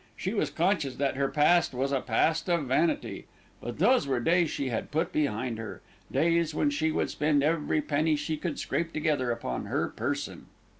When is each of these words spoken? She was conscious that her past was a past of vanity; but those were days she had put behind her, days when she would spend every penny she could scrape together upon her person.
She 0.17 0.33
was 0.33 0.49
conscious 0.49 0.95
that 0.95 1.15
her 1.15 1.27
past 1.27 1.75
was 1.75 1.91
a 1.91 2.01
past 2.01 2.49
of 2.49 2.63
vanity; 2.65 3.27
but 3.61 3.77
those 3.77 4.07
were 4.07 4.19
days 4.19 4.49
she 4.49 4.69
had 4.69 4.89
put 4.89 5.11
behind 5.13 5.59
her, 5.59 5.83
days 6.11 6.55
when 6.55 6.71
she 6.71 6.91
would 6.91 7.11
spend 7.11 7.43
every 7.43 7.83
penny 7.83 8.15
she 8.15 8.35
could 8.35 8.57
scrape 8.57 8.93
together 8.93 9.29
upon 9.29 9.65
her 9.65 9.89
person. 9.89 10.47